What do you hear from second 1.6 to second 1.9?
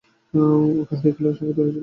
হয়েছিল!